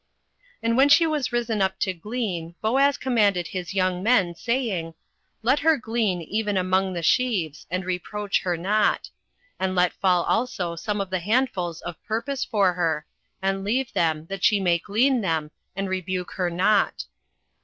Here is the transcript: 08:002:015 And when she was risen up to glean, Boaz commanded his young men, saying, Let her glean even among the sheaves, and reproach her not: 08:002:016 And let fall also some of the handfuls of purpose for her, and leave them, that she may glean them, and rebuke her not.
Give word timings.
08:002:015 0.01 0.07
And 0.63 0.77
when 0.77 0.89
she 0.89 1.05
was 1.05 1.31
risen 1.31 1.61
up 1.61 1.79
to 1.81 1.93
glean, 1.93 2.55
Boaz 2.59 2.97
commanded 2.97 3.45
his 3.49 3.75
young 3.75 4.01
men, 4.01 4.33
saying, 4.33 4.95
Let 5.43 5.59
her 5.59 5.77
glean 5.77 6.23
even 6.23 6.57
among 6.57 6.93
the 6.93 7.03
sheaves, 7.03 7.67
and 7.69 7.85
reproach 7.85 8.41
her 8.41 8.57
not: 8.57 9.03
08:002:016 9.03 9.11
And 9.59 9.75
let 9.75 9.93
fall 9.93 10.23
also 10.23 10.75
some 10.75 11.01
of 11.01 11.11
the 11.11 11.19
handfuls 11.19 11.81
of 11.81 12.03
purpose 12.03 12.43
for 12.43 12.73
her, 12.73 13.05
and 13.43 13.63
leave 13.63 13.93
them, 13.93 14.25
that 14.25 14.43
she 14.43 14.59
may 14.59 14.79
glean 14.79 15.21
them, 15.21 15.51
and 15.75 15.87
rebuke 15.87 16.31
her 16.31 16.49
not. 16.49 17.05